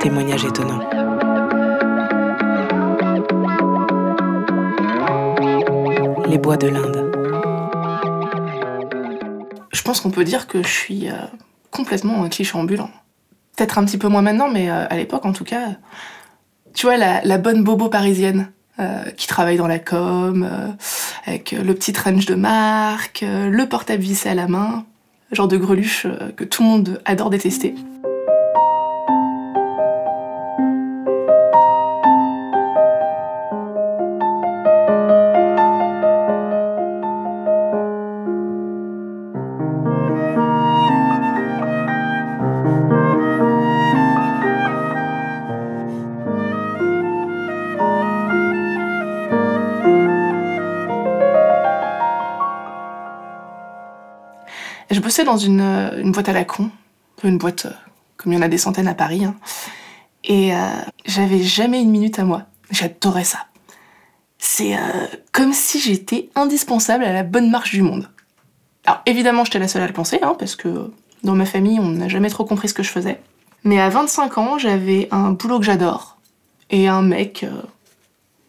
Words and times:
Témoignage 0.00 0.44
étonnant. 0.44 0.80
Les 6.26 6.36
bois 6.36 6.58
de 6.58 6.68
l'Inde. 6.68 7.10
Je 9.72 9.82
pense 9.82 10.00
qu'on 10.00 10.10
peut 10.10 10.24
dire 10.24 10.46
que 10.46 10.62
je 10.62 10.68
suis 10.68 11.08
euh, 11.08 11.14
complètement 11.70 12.24
un 12.24 12.28
cliché 12.28 12.58
ambulant. 12.58 12.90
Peut-être 13.56 13.78
un 13.78 13.86
petit 13.86 13.96
peu 13.96 14.08
moins 14.08 14.20
maintenant, 14.20 14.50
mais 14.50 14.70
euh, 14.70 14.86
à 14.90 14.96
l'époque 14.96 15.24
en 15.24 15.32
tout 15.32 15.44
cas. 15.44 15.76
Tu 16.74 16.84
vois, 16.84 16.98
la, 16.98 17.38
bonne 17.38 17.62
bobo 17.62 17.88
parisienne 17.88 18.50
euh, 18.80 19.04
qui 19.16 19.26
travaille 19.28 19.56
dans 19.56 19.68
la 19.68 19.78
com, 19.78 20.46
avec 21.24 21.52
le 21.52 21.74
petit 21.74 21.92
trench 21.92 22.26
de 22.26 22.34
marque, 22.34 23.24
le 23.24 23.64
portable 23.66 24.02
vissé 24.02 24.28
à 24.28 24.34
la 24.34 24.48
main, 24.48 24.84
genre 25.30 25.48
de 25.48 25.56
greluche 25.56 26.06
que 26.36 26.44
tout 26.44 26.62
le 26.62 26.68
monde 26.68 27.00
adore 27.04 27.30
détester. 27.30 27.74
Dans 55.22 55.36
une, 55.36 55.60
euh, 55.60 56.00
une 56.00 56.10
boîte 56.10 56.28
à 56.28 56.32
la 56.32 56.44
con, 56.44 56.70
une 57.22 57.38
boîte 57.38 57.66
euh, 57.66 57.70
comme 58.16 58.32
il 58.32 58.34
y 58.34 58.38
en 58.38 58.42
a 58.42 58.48
des 58.48 58.58
centaines 58.58 58.88
à 58.88 58.94
Paris. 58.94 59.24
hein. 59.24 59.36
Et 60.24 60.54
euh, 60.54 60.58
j'avais 61.06 61.40
jamais 61.42 61.80
une 61.80 61.90
minute 61.90 62.18
à 62.18 62.24
moi. 62.24 62.42
J'adorais 62.70 63.24
ça. 63.24 63.46
C'est 64.38 64.76
comme 65.32 65.52
si 65.52 65.80
j'étais 65.80 66.28
indispensable 66.34 67.04
à 67.04 67.12
la 67.12 67.22
bonne 67.22 67.50
marche 67.50 67.70
du 67.70 67.80
monde. 67.82 68.10
Alors 68.84 69.00
évidemment, 69.06 69.44
j'étais 69.44 69.58
la 69.58 69.68
seule 69.68 69.82
à 69.82 69.86
le 69.86 69.92
penser, 69.92 70.18
hein, 70.22 70.34
parce 70.38 70.56
que 70.56 70.92
dans 71.22 71.34
ma 71.34 71.46
famille, 71.46 71.78
on 71.80 71.88
n'a 71.88 72.08
jamais 72.08 72.28
trop 72.28 72.44
compris 72.44 72.68
ce 72.68 72.74
que 72.74 72.82
je 72.82 72.90
faisais. 72.90 73.20
Mais 73.62 73.80
à 73.80 73.88
25 73.88 74.36
ans, 74.36 74.58
j'avais 74.58 75.08
un 75.12 75.30
boulot 75.30 75.60
que 75.60 75.64
j'adore 75.64 76.18
et 76.70 76.88
un 76.88 77.00
mec 77.00 77.46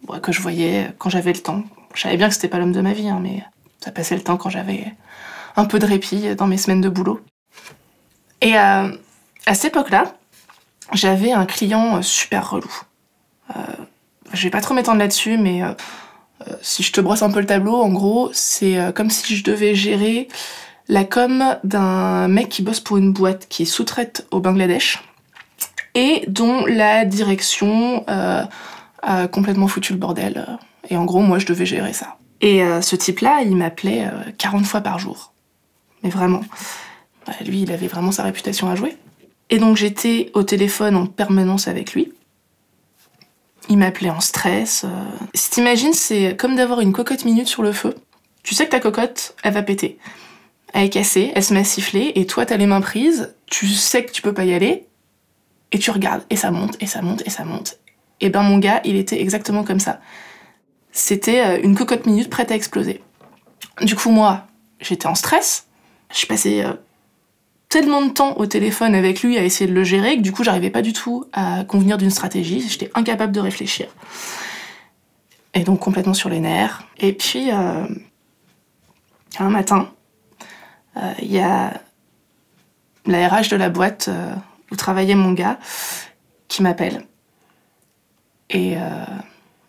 ouais, 0.10 0.20
que 0.20 0.34
je 0.34 0.42
voyais 0.42 0.92
quand 0.98 1.10
j'avais 1.10 1.32
le 1.32 1.40
temps. 1.40 1.64
Je 1.94 2.02
savais 2.02 2.18
bien 2.18 2.28
que 2.28 2.34
c'était 2.34 2.50
pas 2.50 2.58
l'homme 2.60 2.74
de 2.74 2.82
ma 2.82 2.92
vie, 2.94 3.08
hein, 3.08 3.20
mais 3.22 3.44
ça 3.80 3.92
passait 3.92 4.16
le 4.16 4.24
temps 4.24 4.36
quand 4.36 4.50
j'avais 4.50 4.94
un 5.56 5.66
peu 5.66 5.80
de 5.80 5.86
répit 5.86 6.36
dans 6.36 6.48
mes 6.48 6.58
semaines 6.58 6.82
de 6.82 6.90
boulot. 6.90 7.20
Et 8.42 8.58
euh, 8.58 8.90
à 9.46 9.54
cette 9.54 9.66
époque-là, 9.66 10.16
j'avais 10.94 11.32
un 11.32 11.46
client 11.46 11.98
euh, 11.98 12.02
super 12.02 12.50
relou. 12.52 12.72
Euh, 13.56 13.60
je 14.34 14.44
vais 14.44 14.50
pas 14.50 14.62
trop 14.62 14.74
m'étendre 14.74 15.00
là-dessus, 15.00 15.38
mais 15.38 15.62
si 16.62 16.84
je 16.84 16.92
te 16.92 17.00
brosse 17.00 17.22
un 17.22 17.32
peu 17.32 17.40
le 17.40 17.46
tableau, 17.46 17.76
en 17.76 17.90
gros, 17.90 18.30
c'est 18.34 18.78
comme 18.94 19.10
si 19.10 19.36
je 19.36 19.44
devais 19.44 19.76
gérer 19.76 20.28
la 20.90 21.06
com 21.06 21.58
d'un 21.64 22.28
mec 22.28 22.50
qui 22.50 22.62
bosse 22.62 22.80
pour 22.80 22.98
une 22.98 23.14
boîte 23.14 23.48
qui 23.48 23.66
sous-traite 23.66 24.28
au 24.32 24.42
Bangladesh 24.42 25.02
et 25.94 26.26
dont 26.28 26.66
la 26.66 27.06
direction 27.06 28.04
a 28.08 28.48
complètement 29.28 29.68
foutu 29.68 29.94
le 29.94 30.00
bordel. 30.00 30.58
Et 30.90 30.98
en 30.98 31.06
gros, 31.06 31.22
moi, 31.22 31.40
je 31.40 31.46
devais 31.46 31.66
gérer 31.66 31.94
ça. 31.94 32.18
Et 32.42 32.62
ce 32.82 32.96
type-là, 32.96 33.42
il 33.44 33.56
m'appelait 33.56 34.06
euh, 34.06 34.32
40 34.38 34.66
fois 34.66 34.82
par 34.82 35.00
jour. 35.00 35.35
Mais 36.06 36.12
vraiment. 36.12 36.42
Ouais, 37.28 37.44
lui, 37.46 37.64
il 37.64 37.72
avait 37.72 37.88
vraiment 37.88 38.12
sa 38.12 38.24
réputation 38.24 38.70
à 38.70 38.76
jouer. 38.76 38.96
Et 39.50 39.58
donc, 39.58 39.76
j'étais 39.76 40.30
au 40.36 40.44
téléphone 40.44 40.96
en 40.96 41.08
permanence 41.08 41.68
avec 41.68 41.94
lui. 41.94 42.14
Il 43.70 43.80
m'appelait 43.80 44.12
en 44.12 44.22
stress. 44.22 44.86
euh. 44.86 45.04
Si 45.34 45.50
t'imagines, 45.50 45.94
c'est 45.94 46.38
comme 46.38 46.56
d'avoir 46.56 46.80
une 46.80 46.94
cocotte 46.94 47.26
minute 47.26 47.48
sur 47.48 47.64
le 47.64 47.72
feu. 47.72 47.96
Tu 48.44 48.54
sais 48.54 48.66
que 48.66 48.72
ta 48.72 48.80
cocotte, 48.80 49.36
elle 49.44 49.54
va 49.54 49.64
péter. 49.64 49.98
Elle 50.74 50.86
est 50.86 50.90
cassée, 50.90 51.32
elle 51.34 51.44
se 51.44 51.54
met 51.54 51.62
à 51.62 51.64
siffler, 51.64 52.12
et 52.14 52.28
toi, 52.28 52.46
t'as 52.46 52.58
les 52.58 52.68
mains 52.68 52.82
prises, 52.82 53.34
tu 53.48 53.68
sais 53.68 54.06
que 54.06 54.12
tu 54.12 54.22
peux 54.22 54.34
pas 54.34 54.46
y 54.46 54.54
aller, 54.54 54.86
et 55.72 55.80
tu 55.80 55.90
regardes, 55.90 56.24
et 56.30 56.36
ça 56.36 56.52
monte, 56.52 56.78
et 56.82 56.86
ça 56.86 57.02
monte, 57.02 57.24
et 57.26 57.30
ça 57.32 57.46
monte. 57.46 57.80
Et 58.22 58.30
ben 58.30 58.44
mon 58.44 58.60
gars, 58.60 58.82
il 58.84 58.98
était 58.98 59.20
exactement 59.20 59.64
comme 59.64 59.80
ça. 59.80 60.00
C'était 60.92 61.42
euh, 61.42 61.60
une 61.64 61.76
cocotte 61.76 62.06
minute 62.06 62.30
prête 62.30 62.52
à 62.52 62.56
exploser. 62.56 63.02
Du 63.82 63.96
coup, 63.96 64.12
moi, 64.12 64.46
j'étais 64.80 65.08
en 65.08 65.16
stress. 65.16 65.66
Je 66.14 66.26
passais 66.26 66.64
euh, 66.64 66.74
tellement 67.70 68.02
de 68.02 68.12
temps 68.12 68.38
au 68.38 68.46
téléphone 68.46 68.96
avec 68.96 69.22
lui 69.22 69.38
à 69.38 69.44
essayer 69.44 69.70
de 69.70 69.76
le 69.76 69.84
gérer 69.84 70.18
que 70.18 70.22
du 70.22 70.32
coup, 70.32 70.44
j'arrivais 70.44 70.70
pas 70.70 70.82
du 70.82 70.94
tout 70.94 71.26
à 71.34 71.64
convenir 71.64 71.98
d'une 71.98 72.10
stratégie. 72.10 72.68
J'étais 72.68 72.92
incapable 72.96 73.34
de 73.34 73.40
réfléchir. 73.40 73.88
Et 75.54 75.64
donc 75.64 75.80
complètement 75.80 76.14
sur 76.14 76.30
les 76.30 76.40
nerfs. 76.40 76.84
Et 76.98 77.14
puis, 77.14 77.52
euh, 77.52 77.86
un 79.40 79.50
matin, 79.50 79.90
euh, 80.98 81.14
il 81.22 81.32
y 81.32 81.40
a 81.40 81.82
la 83.06 83.28
RH 83.28 83.50
de 83.50 83.56
la 83.56 83.70
boîte 83.70 84.10
où 84.72 84.76
travaillait 84.76 85.16
mon 85.16 85.34
gars 85.34 85.60
qui 86.48 86.64
m'appelle. 86.64 87.06
Et 88.50 88.78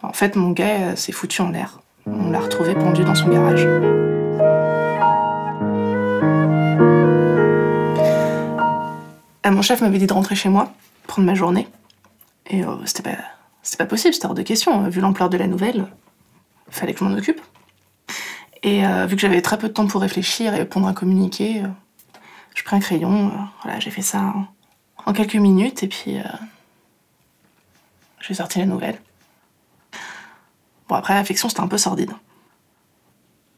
en 0.02 0.12
fait, 0.14 0.36
mon 0.36 0.52
gars 0.52 0.96
s'est 0.96 1.12
foutu 1.12 1.42
en 1.42 1.50
l'air. 1.50 1.80
On 2.06 2.30
l'a 2.30 2.40
retrouvé 2.40 2.74
pendu 2.74 3.04
dans 3.04 3.14
son 3.14 3.28
garage. 3.28 4.05
Ah, 9.46 9.52
mon 9.52 9.62
chef 9.62 9.80
m'avait 9.80 9.98
dit 9.98 10.08
de 10.08 10.12
rentrer 10.12 10.34
chez 10.34 10.48
moi, 10.48 10.72
prendre 11.06 11.24
ma 11.24 11.36
journée. 11.36 11.68
Et 12.50 12.64
euh, 12.64 12.84
c'était 12.84 13.04
pas, 13.04 13.16
pas 13.78 13.86
possible, 13.86 14.12
c'était 14.12 14.26
hors 14.26 14.34
de 14.34 14.42
question. 14.42 14.88
Vu 14.88 15.00
l'ampleur 15.00 15.30
de 15.30 15.36
la 15.36 15.46
nouvelle, 15.46 15.86
fallait 16.68 16.94
que 16.94 16.98
je 16.98 17.04
m'en 17.04 17.16
occupe. 17.16 17.40
Et 18.64 18.84
euh, 18.84 19.06
vu 19.06 19.14
que 19.14 19.22
j'avais 19.22 19.40
très 19.42 19.56
peu 19.56 19.68
de 19.68 19.72
temps 19.72 19.86
pour 19.86 20.00
réfléchir 20.00 20.52
et 20.54 20.64
pondre 20.64 20.88
un 20.88 20.94
communiqué, 20.94 21.62
euh, 21.62 21.68
je 22.56 22.64
pris 22.64 22.74
un 22.74 22.80
crayon, 22.80 23.28
euh, 23.28 23.30
voilà, 23.62 23.78
j'ai 23.78 23.92
fait 23.92 24.02
ça 24.02 24.18
en, 24.18 24.46
en 25.06 25.12
quelques 25.12 25.36
minutes 25.36 25.84
et 25.84 25.86
puis 25.86 26.18
euh, 26.18 26.24
j'ai 28.22 28.34
sorti 28.34 28.58
la 28.58 28.66
nouvelle. 28.66 29.00
Bon, 30.88 30.96
après, 30.96 31.14
la 31.14 31.22
fiction, 31.22 31.48
c'était 31.48 31.60
un 31.60 31.68
peu 31.68 31.78
sordide. 31.78 32.10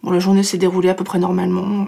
Bon, 0.03 0.11
la 0.11 0.19
journée 0.19 0.43
s'est 0.43 0.59
déroulée 0.59 0.91
à 0.91 0.95
peu 0.95 1.05
près 1.05 1.19
normalement. 1.19 1.87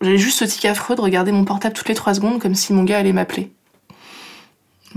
J'avais 0.00 0.18
juste 0.18 0.38
ce 0.38 0.44
tic 0.44 0.64
affreux 0.64 0.94
de 0.94 1.00
regarder 1.00 1.32
mon 1.32 1.44
portable 1.44 1.74
toutes 1.74 1.88
les 1.88 1.94
trois 1.94 2.14
secondes 2.14 2.40
comme 2.40 2.54
si 2.54 2.72
mon 2.72 2.84
gars 2.84 2.98
allait 2.98 3.12
m'appeler. 3.12 3.50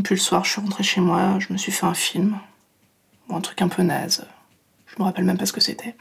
Puis 0.04 0.16
le 0.16 0.22
soir, 0.22 0.46
je 0.46 0.52
suis 0.52 0.62
rentrée 0.62 0.84
chez 0.84 1.02
moi, 1.02 1.40
je 1.40 1.52
me 1.52 1.58
suis 1.58 1.72
fait 1.72 1.88
un 1.88 1.96
film. 1.96 2.38
Bon, 3.28 3.38
un 3.38 3.42
truc 3.42 3.62
un 3.62 3.68
peu 3.68 3.82
naze. 3.82 4.26
Je 4.86 4.96
me 5.00 5.04
rappelle 5.04 5.26
même 5.26 5.38
pas 5.38 5.46
ce 5.48 5.54
que 5.54 5.60
c'était. 5.60 5.96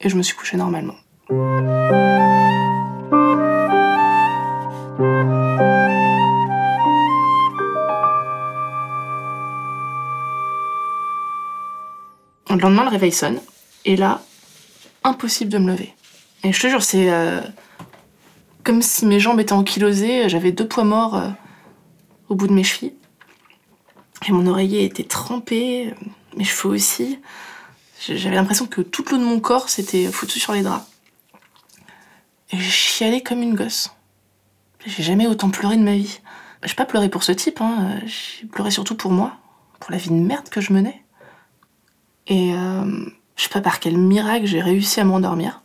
Et 0.00 0.08
je 0.08 0.16
me 0.16 0.22
suis 0.22 0.36
couchée 0.36 0.56
normalement. 0.56 0.94
Le 12.50 12.56
lendemain, 12.56 12.84
le 12.84 12.90
réveil 12.90 13.12
sonne. 13.12 13.40
Et 13.84 13.96
là, 13.96 14.22
impossible 15.02 15.50
de 15.50 15.58
me 15.58 15.72
lever. 15.72 15.94
Et 16.44 16.52
je 16.52 16.60
te 16.60 16.68
jure, 16.68 16.82
c'est 16.82 17.10
euh, 17.10 17.40
comme 18.64 18.82
si 18.82 19.06
mes 19.06 19.20
jambes 19.20 19.40
étaient 19.40 19.52
ankylosées, 19.52 20.28
j'avais 20.28 20.52
deux 20.52 20.66
poids 20.66 20.84
morts 20.84 21.16
euh, 21.16 21.30
au 22.28 22.34
bout 22.34 22.46
de 22.46 22.52
mes 22.52 22.64
chevilles. 22.64 22.94
Et 24.28 24.32
mon 24.32 24.46
oreiller 24.46 24.84
était 24.84 25.04
trempé, 25.04 25.94
mes 26.36 26.44
cheveux 26.44 26.74
aussi. 26.74 27.18
J'avais 28.00 28.36
l'impression 28.36 28.66
que 28.66 28.80
toute 28.80 29.10
l'eau 29.10 29.18
de 29.18 29.24
mon 29.24 29.40
corps 29.40 29.68
s'était 29.68 30.06
foutue 30.06 30.40
sur 30.40 30.52
les 30.52 30.62
draps. 30.62 30.86
Et 32.50 32.56
j'ai 32.56 32.70
chialé 32.70 33.22
comme 33.22 33.42
une 33.42 33.54
gosse. 33.54 33.94
J'ai 34.86 35.02
jamais 35.02 35.26
autant 35.26 35.50
pleuré 35.50 35.76
de 35.76 35.82
ma 35.82 35.94
vie. 35.94 36.20
J'ai 36.62 36.74
pas 36.74 36.84
pleuré 36.84 37.08
pour 37.08 37.22
ce 37.22 37.32
type, 37.32 37.60
hein. 37.60 37.98
j'ai 38.04 38.46
pleuré 38.46 38.70
surtout 38.70 38.94
pour 38.94 39.12
moi, 39.12 39.36
pour 39.78 39.90
la 39.90 39.96
vie 39.96 40.10
de 40.10 40.14
merde 40.14 40.48
que 40.50 40.60
je 40.60 40.72
menais. 40.72 41.02
Et 42.26 42.54
euh, 42.54 43.06
je 43.36 43.42
sais 43.42 43.48
pas 43.48 43.62
par 43.62 43.80
quel 43.80 43.96
miracle 43.96 44.44
j'ai 44.44 44.60
réussi 44.60 45.00
à 45.00 45.04
m'endormir. 45.04 45.62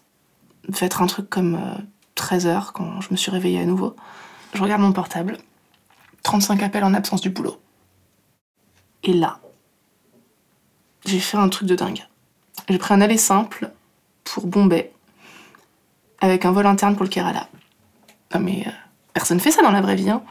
Peut-être 0.64 1.02
un 1.02 1.08
truc 1.08 1.30
comme 1.30 1.56
euh, 1.56 1.82
13h 2.16 2.72
quand 2.74 3.02
je 3.02 3.08
me 3.12 3.16
suis 3.16 3.32
réveillée 3.32 3.60
à 3.60 3.66
nouveau. 3.66 3.96
Je 4.54 4.62
regarde 4.62 4.82
mon 4.82 4.92
portable. 4.92 5.38
35 6.24 6.64
appels 6.64 6.84
en 6.84 6.94
absence 6.94 7.22
du 7.22 7.30
boulot. 7.30 7.60
Et 9.04 9.14
là, 9.14 9.40
j'ai 11.06 11.20
fait 11.20 11.38
un 11.38 11.50
truc 11.50 11.68
de 11.68 11.76
dingue. 11.76 12.06
J'ai 12.68 12.78
pris 12.78 12.94
un 12.94 13.02
aller 13.02 13.18
simple 13.18 13.72
pour 14.24 14.48
Bombay 14.48 14.92
avec 16.20 16.46
un 16.46 16.52
vol 16.52 16.66
interne 16.66 16.96
pour 16.96 17.04
le 17.04 17.10
Kerala. 17.10 17.48
Non 18.34 18.40
mais 18.40 18.64
euh, 18.66 18.72
personne 19.14 19.40
fait 19.40 19.52
ça 19.52 19.62
dans 19.62 19.72
la 19.72 19.82
vraie 19.82 19.96
vie. 19.96 20.10
Hein. 20.10 20.24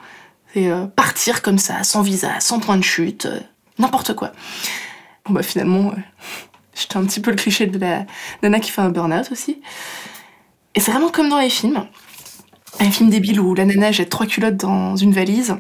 C'est 0.54 0.70
euh, 0.70 0.86
partir 0.86 1.42
comme 1.42 1.58
ça, 1.58 1.82
sans 1.82 2.02
visa, 2.02 2.38
sans 2.38 2.60
point 2.60 2.76
de 2.76 2.84
chute, 2.84 3.26
euh, 3.26 3.40
n'importe 3.78 4.14
quoi. 4.14 4.30
Bon 5.24 5.32
bah 5.32 5.42
finalement, 5.42 5.90
euh, 5.90 5.96
j'étais 6.74 6.96
un 6.96 7.04
petit 7.04 7.20
peu 7.20 7.30
le 7.30 7.36
cliché 7.36 7.66
de 7.66 7.78
la 7.78 8.06
nana 8.42 8.60
qui 8.60 8.70
fait 8.70 8.80
un 8.80 8.90
burn-out 8.90 9.32
aussi. 9.32 9.60
Et 10.74 10.80
c'est 10.80 10.90
vraiment 10.90 11.10
comme 11.10 11.28
dans 11.28 11.38
les 11.38 11.50
films. 11.50 11.86
Un 12.80 12.90
film 12.90 13.10
débile 13.10 13.40
où 13.40 13.54
la 13.54 13.64
nana 13.64 13.92
jette 13.92 14.10
trois 14.10 14.26
culottes 14.26 14.56
dans 14.56 14.96
une 14.96 15.12
valise 15.12 15.56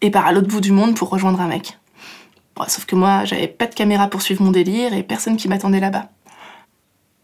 et 0.00 0.10
part 0.10 0.26
à 0.26 0.32
l'autre 0.32 0.48
bout 0.48 0.60
du 0.60 0.72
monde 0.72 0.96
pour 0.96 1.10
rejoindre 1.10 1.40
un 1.40 1.48
mec. 1.48 1.78
Sauf 2.68 2.84
que 2.84 2.94
moi, 2.94 3.24
j'avais 3.24 3.48
pas 3.48 3.66
de 3.66 3.74
caméra 3.74 4.08
pour 4.08 4.22
suivre 4.22 4.42
mon 4.42 4.50
délire 4.50 4.92
et 4.92 5.02
personne 5.02 5.36
qui 5.36 5.48
m'attendait 5.48 5.80
là-bas. 5.80 6.08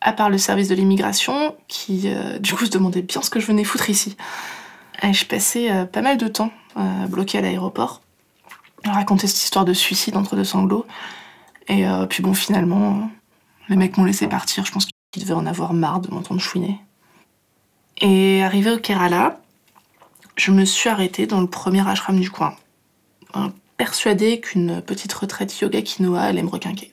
À 0.00 0.12
part 0.12 0.30
le 0.30 0.38
service 0.38 0.68
de 0.68 0.74
l'immigration, 0.74 1.56
qui 1.68 2.04
euh, 2.06 2.38
du 2.38 2.54
coup 2.54 2.64
se 2.64 2.70
demandait 2.70 3.02
bien 3.02 3.22
ce 3.22 3.30
que 3.30 3.40
je 3.40 3.46
venais 3.46 3.64
foutre 3.64 3.90
ici. 3.90 4.16
Et 5.02 5.12
je 5.12 5.26
passais 5.26 5.70
euh, 5.70 5.84
pas 5.84 6.00
mal 6.00 6.16
de 6.16 6.28
temps 6.28 6.52
euh, 6.76 7.06
bloquée 7.06 7.38
à 7.38 7.40
l'aéroport, 7.40 8.02
raconter 8.84 9.26
cette 9.26 9.42
histoire 9.42 9.64
de 9.64 9.72
suicide 9.72 10.16
entre 10.16 10.36
deux 10.36 10.44
sanglots. 10.44 10.86
Et 11.68 11.84
puis 12.08 12.22
bon, 12.22 12.32
finalement, 12.32 13.10
les 13.68 13.74
mecs 13.74 13.96
m'ont 13.96 14.04
laissé 14.04 14.28
partir. 14.28 14.64
Je 14.64 14.70
pense 14.70 14.86
qu'ils 15.10 15.24
devaient 15.24 15.34
en 15.34 15.46
avoir 15.46 15.72
marre 15.72 15.98
de 15.98 16.14
m'entendre 16.14 16.40
chouiner. 16.40 16.78
Et 17.98 18.42
arrivé 18.42 18.70
au 18.70 18.78
Kerala, 18.78 19.40
je 20.36 20.50
me 20.50 20.66
suis 20.66 20.90
arrêtée 20.90 21.26
dans 21.26 21.40
le 21.40 21.46
premier 21.46 21.86
ashram 21.88 22.20
du 22.20 22.30
coin, 22.30 22.54
persuadée 23.78 24.38
qu'une 24.40 24.82
petite 24.82 25.14
retraite 25.14 25.58
yoga 25.60 25.80
quinoa 25.80 26.20
allait 26.20 26.42
me 26.42 26.50
requinquer. 26.50 26.92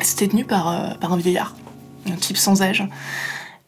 C'était 0.00 0.28
tenu 0.28 0.46
par, 0.46 0.68
euh, 0.68 0.94
par 0.94 1.12
un 1.12 1.18
vieillard, 1.18 1.54
un 2.06 2.16
type 2.16 2.38
sans 2.38 2.62
âge, 2.62 2.82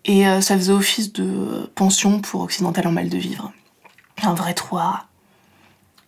et 0.09 0.27
euh, 0.27 0.41
ça 0.41 0.57
faisait 0.57 0.73
office 0.73 1.13
de 1.13 1.71
pension 1.75 2.21
pour 2.21 2.41
occidental 2.41 2.87
en 2.89 2.93
mal 2.93 3.11
de 3.11 3.19
vivre. 3.19 3.53
Un 4.23 4.33
vrai 4.33 4.55
toit. 4.55 5.05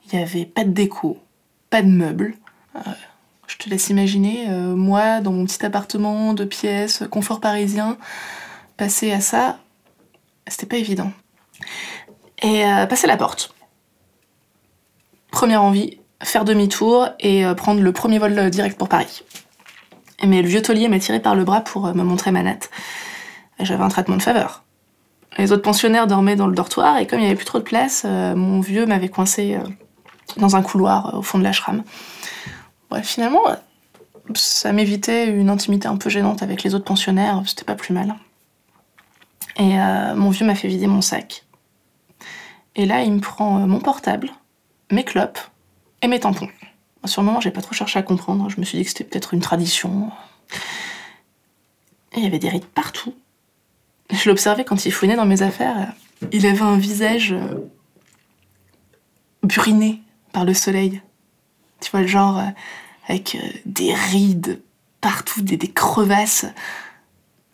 Il 0.07 0.17
n'y 0.17 0.25
avait 0.25 0.47
pas 0.47 0.65
de 0.65 0.71
déco, 0.71 1.19
pas 1.69 1.83
de 1.83 1.89
meubles. 1.89 2.35
Euh, 2.75 2.81
je 3.47 3.59
te 3.59 3.69
laisse 3.69 3.91
imaginer, 3.91 4.47
euh, 4.49 4.75
moi, 4.75 5.21
dans 5.21 5.33
mon 5.33 5.45
petit 5.45 5.65
appartement, 5.65 6.33
de 6.33 6.45
pièces, 6.45 7.05
confort 7.11 7.41
parisien, 7.41 7.99
passer 8.79 9.13
à 9.13 9.21
ça, 9.21 9.59
c'était 10.49 10.67
pas 10.67 10.79
évident. 10.79 11.13
Et 12.43 12.63
passer 12.89 13.07
la 13.07 13.19
porte. 13.19 13.55
Première 15.31 15.63
envie, 15.63 15.99
faire 16.23 16.47
demi-tour 16.47 17.11
et 17.19 17.45
prendre 17.55 17.83
le 17.83 17.93
premier 17.93 18.19
vol 18.19 18.49
direct 18.49 18.79
pour 18.79 18.89
Paris. 18.89 19.25
Mais 20.27 20.41
le 20.41 20.49
vieux 20.49 20.63
taulier 20.63 20.89
m'a 20.89 20.99
tiré 20.99 21.21
par 21.21 21.35
le 21.35 21.45
bras 21.45 21.61
pour 21.61 21.95
me 21.95 22.03
montrer 22.03 22.31
ma 22.31 22.43
natte 22.43 22.71
j'avais 23.65 23.83
un 23.83 23.89
traitement 23.89 24.17
de 24.17 24.23
faveur. 24.23 24.65
Les 25.39 25.53
autres 25.53 25.63
pensionnaires 25.63 26.07
dormaient 26.07 26.37
dans 26.37 26.47
le 26.47 26.55
dortoir 26.55 26.99
et 26.99 27.07
comme 27.07 27.19
il 27.19 27.23
n'y 27.23 27.29
avait 27.29 27.37
plus 27.37 27.45
trop 27.45 27.59
de 27.59 27.65
place, 27.65 28.03
euh, 28.05 28.35
mon 28.35 28.61
vieux 28.61 28.87
m'avait 28.87 29.09
coincé 29.09 29.55
euh, 29.55 29.69
dans 30.37 30.57
un 30.57 30.63
couloir 30.63 31.15
euh, 31.15 31.19
au 31.19 31.23
fond 31.23 31.39
de 31.39 31.45
l'ashram. 31.45 31.83
Finalement, 33.05 33.43
ça 34.35 34.73
m'évitait 34.73 35.29
une 35.29 35.49
intimité 35.49 35.87
un 35.87 35.97
peu 35.97 36.11
gênante 36.11 36.43
avec 36.43 36.65
les 36.65 36.75
autres 36.75 36.85
pensionnaires, 36.85 37.41
c'était 37.47 37.65
pas 37.65 37.77
plus 37.77 37.95
mal. 37.95 38.17
Et 39.57 39.77
mon 40.17 40.31
vieux 40.31 40.45
m'a 40.45 40.57
fait 40.57 40.67
vider 40.67 40.89
mon 40.89 41.01
sac. 41.01 41.45
Et 42.75 42.87
là, 42.87 43.03
il 43.03 43.13
me 43.13 43.21
prend 43.21 43.65
mon 43.69 43.79
portable, 43.79 44.33
mes 44.91 45.05
clopes 45.05 45.39
et 46.03 46.09
mes 46.09 46.19
tampons. 46.19 46.49
Sur 47.05 47.23
le 47.23 47.27
moment, 47.27 47.41
j'ai 47.41 47.53
pas 47.53 47.63
trop 47.63 47.75
cherché 47.75 48.01
à 48.01 48.03
comprendre, 48.03 48.49
je 48.51 48.59
me 48.59 48.65
suis 48.65 48.77
dit 48.77 48.83
que 48.83 48.91
c'était 48.91 49.05
peut-être 49.05 49.35
une 49.35 49.41
tradition. 49.41 50.11
Il 52.17 52.25
y 52.25 52.27
avait 52.27 52.41
des 52.41 52.49
rides 52.49 52.67
partout. 52.67 53.15
Je 54.13 54.29
l'observais 54.29 54.65
quand 54.65 54.87
il 54.87 54.93
fouinait 54.93 55.17
dans 55.17 55.27
mes 55.27 55.43
affaires. 55.43 55.93
Il 56.33 56.47
avait 56.47 56.63
un 56.63 56.77
visage 56.77 57.33
euh, 57.33 57.71
buriné 59.43 60.03
par 60.33 60.45
le 60.45 60.55
soleil. 60.55 61.01
Tu 61.81 61.91
vois, 61.91 62.03
le 62.03 62.07
genre 62.07 62.39
euh, 62.39 62.49
avec 63.09 63.37
euh, 63.37 63.49
des 63.65 63.95
rides 63.95 64.63
partout, 65.01 65.43
des, 65.43 65.59
crevasses. 65.59 66.47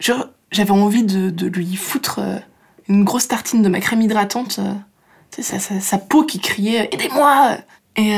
Genre, 0.00 0.26
j'avais 0.50 0.72
envie 0.72 1.04
de, 1.04 1.46
lui 1.46 1.76
foutre 1.76 2.20
une 2.88 3.04
grosse 3.04 3.28
tartine 3.28 3.62
de 3.62 3.68
ma 3.68 3.80
crème 3.80 4.00
hydratante. 4.02 4.58
Tu 5.30 5.42
sais, 5.42 5.58
sa, 5.58 5.98
peau 5.98 6.24
qui 6.24 6.40
criait 6.40 6.88
Aidez-moi 6.92 7.58
Et 7.94 8.12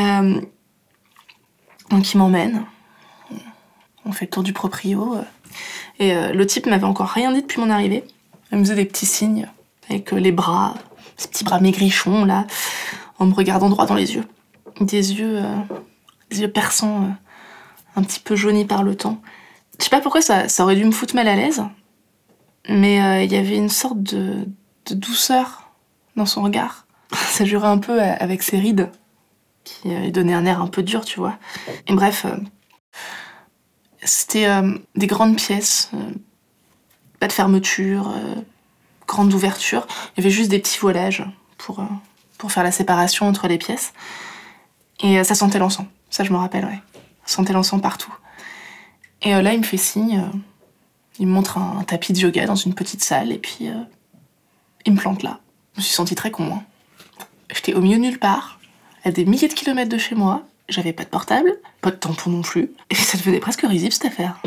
donc, 1.90 2.14
il 2.14 2.16
m'emmène. 2.16 2.64
On 4.06 4.12
fait 4.12 4.24
le 4.24 4.30
tour 4.30 4.42
du 4.42 4.54
proprio. 4.54 5.16
Et 5.98 6.14
le 6.14 6.46
type 6.46 6.64
m'avait 6.64 6.84
encore 6.84 7.08
rien 7.08 7.32
dit 7.32 7.42
depuis 7.42 7.60
mon 7.60 7.68
arrivée. 7.68 8.02
Elle 8.50 8.58
me 8.58 8.64
faisait 8.64 8.76
des 8.76 8.84
petits 8.84 9.06
signes 9.06 9.48
avec 9.88 10.12
euh, 10.12 10.18
les 10.18 10.32
bras, 10.32 10.74
ces 11.16 11.28
petits 11.28 11.44
bras 11.44 11.60
maigrichons 11.60 12.24
là, 12.24 12.46
en 13.18 13.26
me 13.26 13.34
regardant 13.34 13.68
droit 13.68 13.86
dans 13.86 13.94
les 13.94 14.14
yeux. 14.14 14.24
Des 14.80 15.14
yeux, 15.14 15.38
euh, 15.44 15.56
des 16.30 16.42
yeux 16.42 16.50
perçants, 16.50 17.04
euh, 17.04 17.08
un 17.96 18.02
petit 18.02 18.20
peu 18.20 18.36
jaunis 18.36 18.64
par 18.64 18.82
le 18.82 18.94
temps. 18.94 19.20
Je 19.78 19.84
sais 19.84 19.90
pas 19.90 20.00
pourquoi 20.00 20.22
ça, 20.22 20.48
ça 20.48 20.64
aurait 20.64 20.76
dû 20.76 20.84
me 20.84 20.90
foutre 20.90 21.14
mal 21.14 21.28
à 21.28 21.36
l'aise, 21.36 21.62
mais 22.68 23.24
il 23.24 23.32
y 23.32 23.36
avait 23.36 23.56
une 23.56 23.68
sorte 23.68 24.02
de, 24.02 24.48
de, 24.86 24.94
douceur 24.94 25.70
dans 26.16 26.26
son 26.26 26.42
regard. 26.42 26.86
Ça 27.12 27.44
jurait 27.44 27.68
un 27.68 27.78
peu 27.78 28.00
avec 28.00 28.42
ses 28.42 28.58
rides, 28.58 28.90
qui 29.62 29.88
lui 29.88 30.10
donnaient 30.10 30.34
un 30.34 30.44
air 30.46 30.60
un 30.60 30.66
peu 30.66 30.82
dur, 30.82 31.04
tu 31.04 31.20
vois. 31.20 31.38
Et 31.86 31.94
bref, 31.94 32.26
c'était 34.02 34.48
des 34.96 35.06
grandes 35.06 35.36
pièces, 35.36 35.92
pas 37.18 37.26
de 37.26 37.32
fermeture, 37.32 38.10
euh, 38.10 38.34
grande 39.06 39.32
ouverture. 39.32 39.86
Il 40.16 40.20
y 40.20 40.26
avait 40.26 40.34
juste 40.34 40.50
des 40.50 40.58
petits 40.58 40.78
voilages 40.78 41.24
pour, 41.56 41.80
euh, 41.80 41.86
pour 42.38 42.52
faire 42.52 42.62
la 42.62 42.72
séparation 42.72 43.26
entre 43.26 43.48
les 43.48 43.58
pièces. 43.58 43.92
Et 45.00 45.18
euh, 45.18 45.24
ça 45.24 45.34
sentait 45.34 45.58
l'encens. 45.58 45.86
Ça, 46.10 46.24
je 46.24 46.32
me 46.32 46.38
rappelle, 46.38 46.64
ouais. 46.64 46.80
Ça 47.24 47.36
sentait 47.36 47.52
l'encens 47.52 47.80
partout. 47.80 48.14
Et 49.22 49.30
là, 49.30 49.52
il 49.52 49.58
me 49.58 49.64
fait 49.64 49.76
signe. 49.76 50.24
il 51.18 51.26
me 51.26 51.32
montre 51.32 51.58
un, 51.58 51.82
tapis 51.82 52.12
de 52.12 52.20
yoga 52.20 52.46
dans 52.46 52.54
une 52.54 52.72
petite 52.72 53.02
salle. 53.02 53.32
Et 53.32 53.38
puis, 53.38 53.68
il 54.86 54.92
me 54.92 54.98
plante 54.98 55.24
là. 55.24 55.40
Je 55.74 55.80
me 55.80 55.84
suis 55.84 55.92
sentie 55.92 56.14
très 56.14 56.30
con. 56.30 56.54
Hein. 56.54 56.62
J'étais 57.52 57.74
au 57.74 57.80
milieu 57.80 57.98
nulle 57.98 58.20
part, 58.20 58.60
à 59.04 59.10
des 59.10 59.24
milliers 59.24 59.48
de 59.48 59.54
kilomètres 59.54 59.90
de 59.90 59.98
chez 59.98 60.14
moi. 60.14 60.44
J'avais 60.68 60.92
pas 60.92 61.02
de 61.02 61.08
portable, 61.08 61.52
pas 61.80 61.90
de 61.90 61.96
tampon 61.96 62.30
non 62.30 62.42
plus. 62.42 62.70
Et 62.90 62.94
ça 62.94 63.18
devenait 63.18 63.40
presque 63.40 63.62
risible 63.62 63.92
cette 63.92 64.04
affaire. 64.04 64.40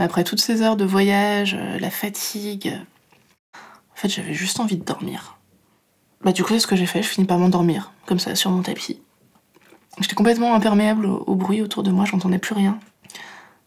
Après 0.00 0.24
toutes 0.24 0.40
ces 0.40 0.62
heures 0.62 0.78
de 0.78 0.86
voyage, 0.86 1.54
euh, 1.58 1.78
la 1.78 1.90
fatigue, 1.90 2.74
en 3.54 3.96
fait, 3.96 4.08
j'avais 4.08 4.32
juste 4.32 4.58
envie 4.58 4.78
de 4.78 4.84
dormir. 4.84 5.36
Bah, 6.24 6.32
du 6.32 6.42
coup, 6.42 6.54
c'est 6.54 6.60
ce 6.60 6.66
que 6.66 6.74
j'ai 6.74 6.86
fait, 6.86 7.02
je 7.02 7.08
finis 7.08 7.26
par 7.26 7.38
m'endormir, 7.38 7.92
comme 8.06 8.18
ça, 8.18 8.34
sur 8.34 8.50
mon 8.50 8.62
tapis. 8.62 9.02
J'étais 10.00 10.14
complètement 10.14 10.54
imperméable 10.54 11.04
au, 11.04 11.34
bruit 11.34 11.60
autour 11.60 11.82
de 11.82 11.90
moi, 11.90 12.06
j'entendais 12.06 12.38
plus 12.38 12.54
rien. 12.54 12.78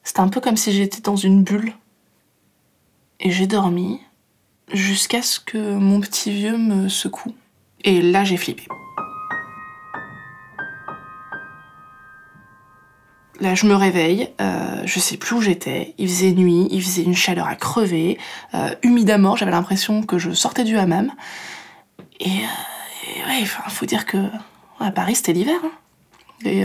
C'était 0.04 0.22
un 0.22 0.28
peu 0.28 0.42
comme 0.42 0.58
si 0.58 0.72
j'étais 0.72 1.02
dans 1.02 1.16
une 1.16 1.44
bulle. 1.44 1.74
Et 3.20 3.30
j'ai 3.30 3.46
dormi 3.46 4.02
jusqu'à 4.74 5.22
ce 5.22 5.40
que 5.40 5.76
mon 5.76 6.02
petit 6.02 6.32
vieux 6.32 6.58
me 6.58 6.90
secoue. 6.90 7.36
Et 7.84 8.02
là, 8.02 8.24
j'ai 8.24 8.38
flippé. 8.38 8.68
Là, 13.44 13.56
je 13.56 13.66
me 13.66 13.76
réveille, 13.76 14.30
euh, 14.40 14.84
je 14.86 15.00
sais 15.02 15.18
plus 15.18 15.36
où 15.36 15.42
j'étais, 15.42 15.96
il 15.98 16.08
faisait 16.08 16.32
nuit, 16.32 16.70
il 16.72 16.82
faisait 16.82 17.04
une 17.04 17.14
chaleur 17.14 17.46
à 17.46 17.56
crever, 17.56 18.18
euh, 18.54 18.74
humide 18.84 19.10
à 19.10 19.18
mort, 19.18 19.36
j'avais 19.36 19.52
l'impression 19.52 20.02
que 20.02 20.18
je 20.18 20.32
sortais 20.32 20.64
du 20.64 20.78
hammam. 20.78 21.12
Et, 22.22 22.30
euh, 22.30 23.28
ouais, 23.28 23.46
faut 23.46 23.86
dire 23.86 24.06
que 24.06 24.18
à 24.80 24.92
Paris, 24.92 25.16
c'était 25.16 25.34
l'hiver. 25.34 25.60
Hein. 25.62 25.72
Et 26.46 26.64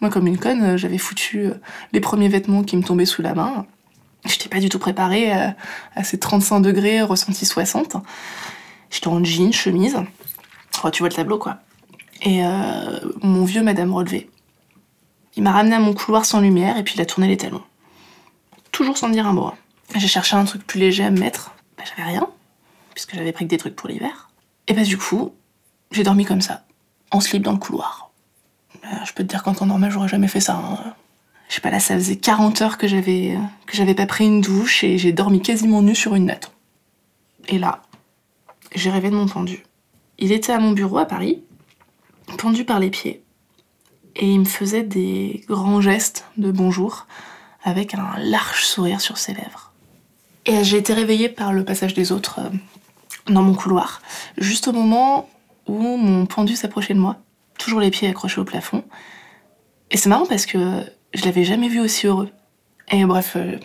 moi, 0.00 0.08
comme 0.08 0.28
une 0.28 0.38
conne, 0.38 0.76
j'avais 0.76 0.98
foutu 0.98 1.50
les 1.92 2.00
premiers 2.00 2.28
vêtements 2.28 2.62
qui 2.62 2.76
me 2.76 2.84
tombaient 2.84 3.06
sous 3.06 3.22
la 3.22 3.34
main. 3.34 3.66
J'étais 4.24 4.48
pas 4.48 4.60
du 4.60 4.68
tout 4.68 4.78
préparée 4.78 5.32
à, 5.32 6.04
ces 6.04 6.20
35 6.20 6.60
degrés 6.60 7.02
ressenti 7.02 7.44
60. 7.44 7.96
J'étais 8.90 9.08
en 9.08 9.24
jean, 9.24 9.52
chemise. 9.52 9.96
Oh, 10.84 10.90
tu 10.90 11.02
vois 11.02 11.08
le 11.08 11.14
tableau, 11.14 11.38
quoi. 11.38 11.58
Et 12.22 12.42
mon 13.22 13.44
vieux 13.44 13.62
madame 13.62 13.92
relevé. 13.92 14.30
Il 15.36 15.42
m'a 15.42 15.52
ramené 15.52 15.76
à 15.76 15.80
mon 15.80 15.94
couloir 15.94 16.24
sans 16.24 16.40
lumière 16.40 16.76
et 16.76 16.82
puis 16.82 16.94
il 16.96 17.00
a 17.00 17.06
tourné 17.06 17.28
les 17.28 17.36
talons. 17.36 17.62
Toujours 18.72 18.96
sans 18.96 19.08
dire 19.08 19.26
un 19.26 19.32
mot. 19.32 19.46
Hein. 19.46 19.54
J'ai 19.96 20.08
cherché 20.08 20.36
un 20.36 20.44
truc 20.44 20.66
plus 20.66 20.80
léger 20.80 21.04
à 21.04 21.10
me 21.10 21.18
mettre. 21.18 21.54
Bah, 21.76 21.84
j'avais 21.88 22.08
rien, 22.08 22.28
puisque 22.94 23.14
j'avais 23.14 23.32
pris 23.32 23.44
que 23.44 23.50
des 23.50 23.58
trucs 23.58 23.76
pour 23.76 23.88
l'hiver. 23.88 24.30
Et 24.66 24.74
bah 24.74 24.82
du 24.82 24.98
coup, 24.98 25.32
j'ai 25.90 26.02
dormi 26.02 26.24
comme 26.24 26.40
ça, 26.40 26.64
en 27.10 27.20
slip 27.20 27.42
dans 27.42 27.52
le 27.52 27.58
couloir. 27.58 28.10
Bah, 28.82 29.04
je 29.04 29.12
peux 29.12 29.24
te 29.24 29.28
dire 29.28 29.42
qu'en 29.42 29.54
temps 29.54 29.66
normal, 29.66 29.90
j'aurais 29.90 30.08
jamais 30.08 30.28
fait 30.28 30.40
ça. 30.40 30.54
Hein. 30.54 30.94
Je 31.48 31.56
sais 31.56 31.60
pas, 31.60 31.70
là, 31.70 31.80
ça 31.80 31.94
faisait 31.94 32.16
40 32.16 32.62
heures 32.62 32.78
que 32.78 32.86
j'avais 32.86 33.36
que 33.66 33.76
j'avais 33.76 33.94
pas 33.94 34.06
pris 34.06 34.26
une 34.26 34.40
douche 34.40 34.84
et 34.84 34.98
j'ai 34.98 35.12
dormi 35.12 35.42
quasiment 35.42 35.82
nu 35.82 35.94
sur 35.96 36.14
une 36.14 36.26
natte. 36.26 36.52
Et 37.48 37.58
là, 37.58 37.82
j'ai 38.74 38.90
rêvé 38.90 39.10
de 39.10 39.16
mon 39.16 39.26
pendu. 39.26 39.64
Il 40.18 40.30
était 40.32 40.52
à 40.52 40.60
mon 40.60 40.72
bureau 40.72 40.98
à 40.98 41.06
Paris, 41.06 41.42
pendu 42.38 42.64
par 42.64 42.78
les 42.78 42.90
pieds, 42.90 43.24
et 44.20 44.30
il 44.30 44.40
me 44.40 44.44
faisait 44.44 44.82
des 44.82 45.42
grands 45.48 45.80
gestes 45.80 46.26
de 46.36 46.52
bonjour 46.52 47.06
avec 47.64 47.94
un 47.94 48.12
large 48.18 48.64
sourire 48.64 49.00
sur 49.00 49.16
ses 49.16 49.32
lèvres. 49.32 49.72
Et 50.44 50.62
j'ai 50.62 50.76
été 50.76 50.92
réveillée 50.92 51.30
par 51.30 51.52
le 51.52 51.64
passage 51.64 51.94
des 51.94 52.12
autres 52.12 52.40
euh, 52.40 53.32
dans 53.32 53.42
mon 53.42 53.54
couloir, 53.54 54.02
juste 54.36 54.68
au 54.68 54.72
moment 54.72 55.28
où 55.66 55.96
mon 55.96 56.26
pendu 56.26 56.54
s'approchait 56.54 56.94
de 56.94 56.98
moi, 56.98 57.16
toujours 57.58 57.80
les 57.80 57.90
pieds 57.90 58.08
accrochés 58.08 58.40
au 58.40 58.44
plafond. 58.44 58.84
Et 59.90 59.96
c'est 59.96 60.10
marrant 60.10 60.26
parce 60.26 60.44
que 60.44 60.84
je 61.14 61.24
l'avais 61.24 61.44
jamais 61.44 61.68
vu 61.68 61.80
aussi 61.80 62.06
heureux. 62.06 62.30
Et 62.90 63.04
bref, 63.06 63.34
euh, 63.36 63.56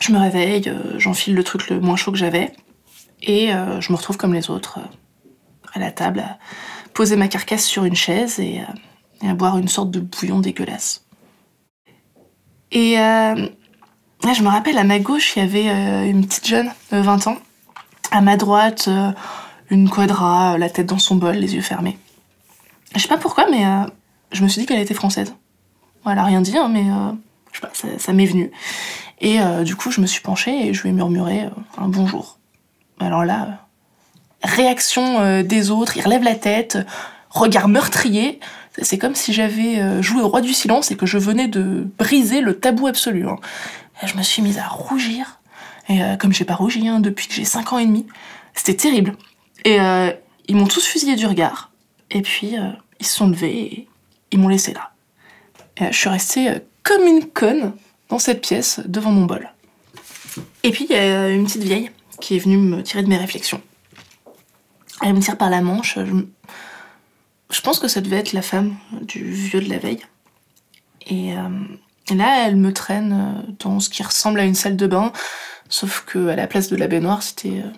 je 0.00 0.12
me 0.12 0.18
réveille, 0.18 0.68
euh, 0.68 0.98
j'enfile 0.98 1.34
le 1.34 1.44
truc 1.44 1.70
le 1.70 1.80
moins 1.80 1.96
chaud 1.96 2.12
que 2.12 2.18
j'avais, 2.18 2.52
et 3.22 3.48
je 3.80 3.92
me 3.92 3.98
retrouve 3.98 4.16
comme 4.16 4.32
les 4.32 4.48
autres, 4.48 4.78
à 5.74 5.78
la 5.78 5.90
table, 5.90 6.20
à 6.20 6.38
poser 6.94 7.16
ma 7.16 7.28
carcasse 7.28 7.66
sur 7.66 7.84
une 7.84 7.94
chaise 7.94 8.40
et, 8.40 8.62
et 9.22 9.28
à 9.28 9.34
boire 9.34 9.58
une 9.58 9.68
sorte 9.68 9.90
de 9.90 10.00
bouillon 10.00 10.40
dégueulasse. 10.40 11.04
Et 12.72 12.98
euh, 12.98 13.34
là, 14.24 14.32
je 14.32 14.42
me 14.42 14.48
rappelle, 14.48 14.78
à 14.78 14.84
ma 14.84 14.98
gauche, 14.98 15.36
il 15.36 15.40
y 15.40 15.42
avait 15.42 15.68
euh, 15.68 16.08
une 16.08 16.24
petite 16.26 16.46
jeune 16.46 16.70
de 16.92 16.98
20 16.98 17.26
ans. 17.26 17.36
À 18.12 18.20
ma 18.20 18.36
droite, 18.36 18.86
euh, 18.88 19.12
une 19.70 19.88
quadra, 19.88 20.58
la 20.58 20.70
tête 20.70 20.86
dans 20.86 20.98
son 20.98 21.16
bol, 21.16 21.36
les 21.36 21.54
yeux 21.54 21.62
fermés. 21.62 21.98
Je 22.94 23.00
sais 23.00 23.08
pas 23.08 23.18
pourquoi, 23.18 23.46
mais 23.50 23.64
euh, 23.64 23.84
je 24.32 24.42
me 24.42 24.48
suis 24.48 24.60
dit 24.60 24.66
qu'elle 24.66 24.80
était 24.80 24.94
française. 24.94 25.34
Elle 26.06 26.18
a 26.18 26.24
rien 26.24 26.40
dit, 26.40 26.56
hein, 26.56 26.68
mais 26.68 26.90
euh, 26.90 27.12
je 27.52 27.60
sais 27.60 27.66
pas, 27.66 27.70
ça, 27.72 27.88
ça 27.98 28.12
m'est 28.12 28.26
venu. 28.26 28.50
Et 29.20 29.40
euh, 29.40 29.64
du 29.64 29.76
coup, 29.76 29.90
je 29.90 30.00
me 30.00 30.06
suis 30.06 30.22
penchée 30.22 30.68
et 30.68 30.74
je 30.74 30.82
lui 30.82 30.90
ai 30.90 30.92
murmuré 30.92 31.42
euh, 31.42 31.50
un 31.78 31.88
bonjour. 31.88 32.38
Alors 32.98 33.24
là, 33.24 33.42
euh, 33.42 34.48
réaction 34.48 35.20
euh, 35.20 35.42
des 35.42 35.70
autres, 35.70 35.96
il 35.96 36.02
relève 36.02 36.22
la 36.22 36.34
tête, 36.34 36.76
euh, 36.76 36.84
regard 37.30 37.68
meurtrier. 37.68 38.40
C'est 38.78 38.98
comme 38.98 39.14
si 39.14 39.32
j'avais 39.32 39.80
euh, 39.80 40.00
joué 40.02 40.22
au 40.22 40.28
roi 40.28 40.40
du 40.40 40.52
silence 40.52 40.90
et 40.90 40.96
que 40.96 41.06
je 41.06 41.18
venais 41.18 41.48
de 41.48 41.86
briser 41.98 42.40
le 42.40 42.58
tabou 42.58 42.86
absolu. 42.86 43.26
hein. 43.28 43.36
Je 44.04 44.16
me 44.16 44.22
suis 44.22 44.42
mise 44.42 44.58
à 44.58 44.66
rougir. 44.66 45.40
Et 45.88 46.02
euh, 46.02 46.16
comme 46.16 46.32
j'ai 46.32 46.44
pas 46.44 46.54
rougi 46.54 46.86
hein, 46.88 47.00
depuis 47.00 47.26
que 47.26 47.34
j'ai 47.34 47.44
5 47.44 47.72
ans 47.72 47.78
et 47.78 47.86
demi, 47.86 48.06
c'était 48.54 48.76
terrible. 48.76 49.16
Et 49.64 49.80
euh, 49.80 50.12
ils 50.46 50.56
m'ont 50.56 50.66
tous 50.66 50.86
fusillé 50.86 51.16
du 51.16 51.26
regard. 51.26 51.70
Et 52.10 52.22
puis, 52.22 52.54
ils 52.98 53.06
se 53.06 53.14
sont 53.14 53.28
levés 53.28 53.56
et 53.56 53.88
ils 54.32 54.38
m'ont 54.38 54.48
laissé 54.48 54.72
là. 54.72 54.90
Je 55.92 55.96
suis 55.96 56.08
restée 56.08 56.54
comme 56.82 57.06
une 57.06 57.24
conne 57.26 57.72
dans 58.08 58.18
cette 58.18 58.40
pièce 58.40 58.80
devant 58.84 59.12
mon 59.12 59.26
bol. 59.26 59.48
Et 60.64 60.72
puis, 60.72 60.86
il 60.90 60.96
y 60.96 60.98
a 60.98 61.28
une 61.28 61.44
petite 61.44 61.62
vieille 61.62 61.90
qui 62.20 62.34
est 62.36 62.40
venue 62.40 62.56
me 62.56 62.82
tirer 62.82 63.02
de 63.04 63.08
mes 63.08 63.16
réflexions. 63.16 63.60
Elle 65.02 65.14
me 65.14 65.20
tire 65.20 65.38
par 65.38 65.50
la 65.50 65.60
manche. 65.60 65.98
Je 67.50 67.60
pense 67.60 67.78
que 67.78 67.88
ça 67.88 68.00
devait 68.00 68.16
être 68.16 68.32
la 68.32 68.42
femme 68.42 68.76
du 69.00 69.24
vieux 69.24 69.60
de 69.60 69.68
la 69.68 69.78
veille. 69.78 70.00
Et 71.06 71.36
euh, 71.36 71.48
là, 72.14 72.46
elle 72.46 72.56
me 72.56 72.72
traîne 72.72 73.12
euh, 73.12 73.52
dans 73.58 73.80
ce 73.80 73.88
qui 73.88 74.02
ressemble 74.02 74.40
à 74.40 74.44
une 74.44 74.54
salle 74.54 74.76
de 74.76 74.86
bain, 74.86 75.12
sauf 75.68 76.04
que 76.06 76.28
à 76.28 76.36
la 76.36 76.46
place 76.46 76.68
de 76.68 76.76
la 76.76 76.86
baignoire, 76.86 77.22
c'était 77.22 77.60
euh, 77.60 77.70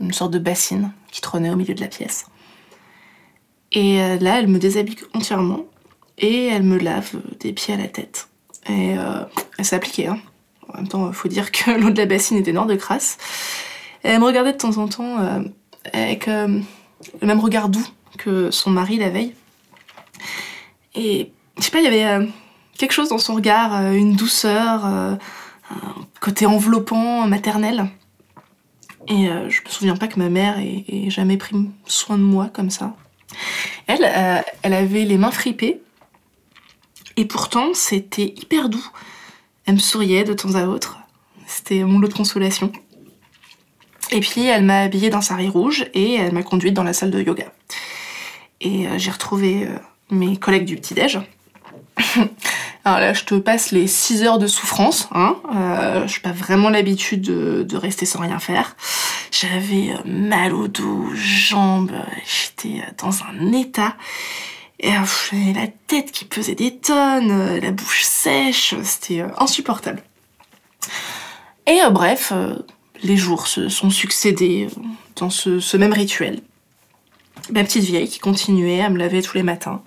une 0.00 0.12
sorte 0.12 0.32
de 0.32 0.38
bassine 0.38 0.92
qui 1.12 1.20
trônait 1.20 1.50
au 1.50 1.56
milieu 1.56 1.74
de 1.74 1.80
la 1.80 1.88
pièce. 1.88 2.26
Et 3.70 3.98
là, 4.20 4.38
elle 4.38 4.46
me 4.46 4.60
déshabille 4.60 4.98
entièrement 5.14 5.64
et 6.18 6.46
elle 6.46 6.62
me 6.62 6.78
lave 6.78 7.10
des 7.40 7.52
pieds 7.52 7.74
à 7.74 7.76
la 7.76 7.88
tête. 7.88 8.28
Et 8.68 8.90
elle 9.58 9.64
s'est 9.64 9.74
appliquée, 9.74 10.06
hein. 10.06 10.18
En 10.68 10.76
même 10.76 10.86
temps, 10.86 11.12
faut 11.12 11.26
dire 11.26 11.50
que 11.50 11.70
l'eau 11.80 11.90
de 11.90 11.98
la 11.98 12.06
bassine 12.06 12.36
était 12.36 12.52
noire 12.52 12.66
de 12.66 12.76
crasse. 12.76 13.18
Elle 14.04 14.20
me 14.20 14.26
regardait 14.26 14.52
de 14.52 14.58
temps 14.58 14.78
en 14.78 14.86
temps 14.86 15.16
avec 15.92 16.26
le 16.26 16.62
même 17.22 17.40
regard 17.40 17.68
doux 17.68 17.86
que 18.18 18.50
son 18.50 18.70
mari 18.70 18.96
la 18.96 19.10
veille. 19.10 19.34
Et 20.94 21.32
je 21.58 21.62
sais 21.62 21.70
pas, 21.70 21.80
il 21.80 21.84
y 21.84 21.88
avait 21.88 22.06
euh, 22.06 22.26
quelque 22.78 22.92
chose 22.92 23.08
dans 23.08 23.18
son 23.18 23.34
regard, 23.34 23.74
euh, 23.74 23.92
une 23.92 24.14
douceur, 24.14 24.86
euh, 24.86 25.14
un 25.70 26.06
côté 26.20 26.46
enveloppant, 26.46 27.26
maternel. 27.26 27.86
Et 29.06 29.26
je 29.26 29.60
me 29.60 29.68
souviens 29.68 29.96
pas 29.96 30.08
que 30.08 30.18
ma 30.18 30.30
mère 30.30 30.58
ait, 30.58 31.10
jamais 31.10 31.36
pris 31.36 31.54
soin 31.84 32.16
de 32.16 32.22
moi 32.22 32.48
comme 32.50 32.70
ça. 32.70 32.96
Elle, 33.86 34.10
elle 34.62 34.72
avait 34.72 35.04
les 35.04 35.18
mains 35.18 35.30
fripées. 35.30 35.82
Et 37.18 37.26
pourtant, 37.26 37.74
c'était 37.74 38.32
hyper 38.34 38.70
doux. 38.70 38.86
Elle 39.66 39.74
me 39.74 39.78
souriait 39.78 40.24
de 40.24 40.32
temps 40.32 40.54
à 40.54 40.64
autre. 40.64 41.00
C'était 41.46 41.84
mon 41.84 41.98
lot 41.98 42.08
de 42.08 42.14
consolation. 42.14 42.72
Et 44.10 44.20
puis, 44.20 44.46
elle 44.46 44.64
m'a 44.64 44.80
habillée 44.80 45.10
d'un 45.10 45.20
sari 45.20 45.48
rouge 45.48 45.84
et 45.92 46.14
elle 46.14 46.32
m'a 46.32 46.42
conduite 46.42 46.72
dans 46.72 46.82
la 46.82 46.94
salle 46.94 47.10
de 47.10 47.20
yoga. 47.20 47.52
Et 48.64 48.88
euh, 48.88 48.98
j'ai 48.98 49.10
retrouvé 49.10 49.68
euh, 49.68 49.78
mes 50.10 50.36
collègues 50.36 50.64
du 50.64 50.76
petit-déj. 50.76 51.20
Alors 52.84 52.98
là, 52.98 53.12
je 53.12 53.24
te 53.24 53.34
passe 53.34 53.70
les 53.70 53.86
6 53.86 54.24
heures 54.24 54.38
de 54.38 54.46
souffrance. 54.46 55.08
Hein. 55.12 55.36
Euh, 55.54 56.08
je 56.08 56.14
n'ai 56.14 56.22
pas 56.22 56.32
vraiment 56.32 56.70
l'habitude 56.70 57.20
de, 57.20 57.76
rester 57.76 58.06
sans 58.06 58.20
rien 58.20 58.38
faire. 58.38 58.76
J'avais 59.30 59.94
mal 60.04 60.54
au 60.54 60.68
dos, 60.68 61.10
jambes, 61.14 61.92
j'étais 62.26 62.82
dans 62.98 63.22
un 63.22 63.52
état. 63.52 63.96
Et 64.80 64.90
j'avais 64.90 65.52
la 65.52 65.68
tête 65.86 66.10
qui 66.10 66.24
pesait 66.24 66.54
des 66.54 66.76
tonnes, 66.76 67.58
la 67.58 67.70
bouche 67.70 68.04
sèche, 68.04 68.74
c'était 68.82 69.24
insupportable. 69.38 70.02
Et 71.66 71.78
bref, 71.90 72.32
les 73.02 73.16
jours 73.16 73.46
se 73.46 73.68
sont 73.68 73.90
succédés 73.90 74.68
dans 75.16 75.30
ce 75.30 75.76
même 75.76 75.92
rituel. 75.92 76.42
Ma 77.50 77.62
petite 77.64 77.84
vieille 77.84 78.08
qui 78.08 78.18
continuait 78.18 78.80
à 78.80 78.88
me 78.88 78.98
laver 78.98 79.22
tous 79.22 79.36
les 79.36 79.42
matins. 79.42 79.82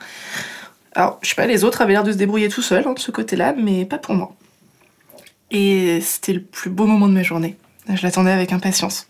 Alors, 0.93 1.19
je 1.21 1.29
sais 1.29 1.35
pas, 1.35 1.47
les 1.47 1.63
autres 1.63 1.81
avaient 1.81 1.93
l'air 1.93 2.03
de 2.03 2.11
se 2.11 2.17
débrouiller 2.17 2.49
tout 2.49 2.61
seuls 2.61 2.83
hein, 2.87 2.93
de 2.93 2.99
ce 2.99 3.11
côté-là, 3.11 3.53
mais 3.57 3.85
pas 3.85 3.97
pour 3.97 4.15
moi. 4.15 4.35
Et 5.51 6.01
c'était 6.01 6.33
le 6.33 6.41
plus 6.41 6.69
beau 6.69 6.85
moment 6.85 7.07
de 7.07 7.13
ma 7.13 7.23
journée. 7.23 7.55
Je 7.93 8.01
l'attendais 8.03 8.31
avec 8.31 8.51
impatience. 8.51 9.07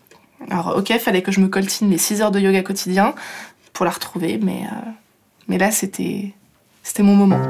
Alors, 0.50 0.76
ok, 0.76 0.96
fallait 0.98 1.22
que 1.22 1.32
je 1.32 1.40
me 1.40 1.48
coltine 1.48 1.88
mes 1.88 1.98
6 1.98 2.22
heures 2.22 2.30
de 2.30 2.40
yoga 2.40 2.62
quotidien 2.62 3.14
pour 3.72 3.84
la 3.84 3.90
retrouver, 3.90 4.38
mais, 4.42 4.62
euh, 4.64 4.90
mais 5.48 5.58
là, 5.58 5.70
c'était, 5.70 6.34
c'était 6.82 7.02
mon 7.02 7.16
moment. 7.16 7.40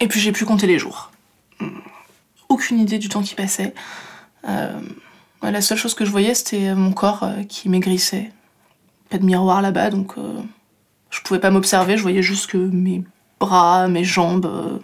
Et 0.00 0.08
puis 0.08 0.20
j'ai 0.20 0.32
pu 0.32 0.44
compter 0.44 0.66
les 0.66 0.78
jours. 0.78 1.10
Aucune 2.48 2.78
idée 2.78 2.98
du 2.98 3.08
temps 3.08 3.22
qui 3.22 3.34
passait. 3.34 3.74
Euh, 4.48 4.80
la 5.42 5.60
seule 5.60 5.78
chose 5.78 5.94
que 5.94 6.04
je 6.04 6.10
voyais, 6.10 6.34
c'était 6.34 6.74
mon 6.74 6.92
corps 6.92 7.22
euh, 7.22 7.42
qui 7.44 7.68
maigrissait. 7.68 8.32
Pas 9.10 9.18
de 9.18 9.24
miroir 9.24 9.62
là-bas, 9.62 9.90
donc 9.90 10.18
euh, 10.18 10.40
je 11.10 11.20
pouvais 11.22 11.40
pas 11.40 11.50
m'observer. 11.50 11.96
Je 11.96 12.02
voyais 12.02 12.22
juste 12.22 12.48
que 12.48 12.58
mes 12.58 13.04
bras, 13.40 13.88
mes 13.88 14.04
jambes 14.04 14.46
euh, 14.46 14.78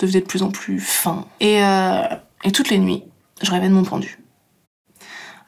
devenaient 0.00 0.20
de 0.20 0.26
plus 0.26 0.42
en 0.42 0.50
plus 0.50 0.80
fins. 0.80 1.26
Et, 1.40 1.60
toutes 2.52 2.70
les 2.70 2.78
nuits, 2.78 3.02
je 3.42 3.50
rêvais 3.50 3.68
de 3.68 3.74
mon 3.74 3.84
pendu. 3.84 4.18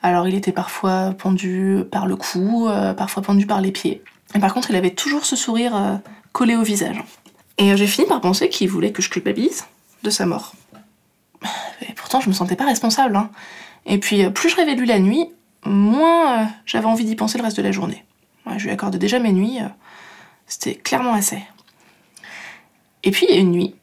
Alors 0.03 0.29
il 0.29 0.35
était 0.35 0.53
parfois 0.53 1.13
pendu 1.13 1.85
par 1.91 2.07
le 2.07 2.17
cou, 2.17 2.69
parfois 2.97 3.23
pendu 3.23 3.47
par 3.47 3.61
les 3.61 3.73
pieds. 3.73 4.03
Et 4.35 4.41
par 4.41 4.53
contre, 4.53 4.71
il 4.71 4.77
avait 4.77 4.91
toujours 4.91 5.25
ce 5.25 5.37
sourire 5.37 6.01
collé 6.33 6.57
au 6.57 6.63
visage. 6.63 7.03
Et 7.59 7.77
j'ai 7.77 7.87
fini 7.89 8.07
par 8.07 8.21
penser 8.21 8.49
qu'il 8.49 8.69
voulait 8.69 8.93
que 8.93 9.03
je 9.03 9.11
culpabilise 9.11 9.67
de 10.05 10.11
sa 10.11 10.27
mort. 10.27 10.53
Et 11.89 11.93
pourtant, 11.95 12.21
je 12.21 12.29
me 12.29 12.35
sentais 12.35 12.57
pas 12.57 12.67
responsable. 12.67 13.17
hein. 13.17 13.31
Et 13.87 13.99
puis, 13.99 14.25
euh, 14.25 14.31
plus 14.31 14.49
je 14.49 14.57
rêvais 14.57 14.75
lui 14.75 14.87
la 14.87 15.01
nuit, 15.01 15.27
moins 15.65 16.43
euh, 16.43 16.47
j'avais 16.67 16.87
envie 16.87 17.05
d'y 17.05 17.17
penser 17.17 17.39
le 17.39 17.45
reste 17.45 17.57
de 17.57 17.63
la 17.63 17.73
journée. 17.73 18.05
Je 18.57 18.65
lui 18.65 18.71
accordais 18.71 18.99
déjà 18.99 19.19
mes 19.19 19.33
nuits, 19.33 19.59
euh, 19.61 19.69
c'était 20.47 20.75
clairement 20.75 21.13
assez. 21.13 21.43
Et 23.03 23.11
puis, 23.11 23.27
une 23.27 23.51
nuit, 23.51 23.75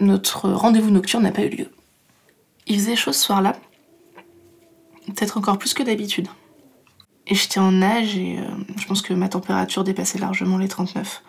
notre 0.00 0.50
rendez-vous 0.50 0.90
nocturne 0.90 1.22
n'a 1.22 1.32
pas 1.32 1.42
eu 1.42 1.50
lieu. 1.50 1.70
Il 2.66 2.76
faisait 2.76 2.96
chaud 2.96 3.12
ce 3.12 3.20
soir-là, 3.24 3.56
peut-être 5.06 5.36
encore 5.36 5.58
plus 5.58 5.74
que 5.74 5.82
d'habitude. 5.82 6.28
Et 7.26 7.34
j'étais 7.34 7.60
en 7.60 7.72
nage 7.72 8.16
et 8.16 8.38
je 8.76 8.86
pense 8.86 9.02
que 9.02 9.14
ma 9.14 9.28
température 9.28 9.84
dépassait 9.84 10.18
largement 10.18 10.58
les 10.58 10.68
39. 10.68 11.22